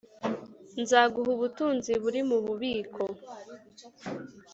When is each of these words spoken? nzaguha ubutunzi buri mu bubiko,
nzaguha 0.81 1.29
ubutunzi 1.35 1.91
buri 2.03 2.21
mu 2.29 2.37
bubiko, 2.45 3.01